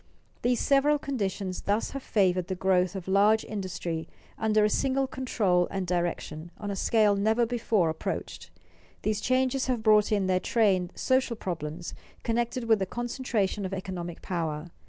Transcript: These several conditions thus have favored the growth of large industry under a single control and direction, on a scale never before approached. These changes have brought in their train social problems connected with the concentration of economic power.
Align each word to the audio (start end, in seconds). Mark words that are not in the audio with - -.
These 0.41 0.59
several 0.59 0.97
conditions 0.97 1.61
thus 1.61 1.91
have 1.91 2.01
favored 2.01 2.47
the 2.47 2.55
growth 2.55 2.95
of 2.95 3.07
large 3.07 3.45
industry 3.45 4.07
under 4.35 4.63
a 4.65 4.67
single 4.67 5.05
control 5.05 5.67
and 5.69 5.85
direction, 5.85 6.49
on 6.57 6.71
a 6.71 6.75
scale 6.75 7.15
never 7.15 7.45
before 7.45 7.87
approached. 7.87 8.49
These 9.03 9.21
changes 9.21 9.67
have 9.67 9.83
brought 9.83 10.11
in 10.11 10.25
their 10.25 10.39
train 10.39 10.89
social 10.95 11.35
problems 11.35 11.93
connected 12.23 12.63
with 12.63 12.79
the 12.79 12.87
concentration 12.87 13.63
of 13.63 13.75
economic 13.75 14.23
power. 14.23 14.69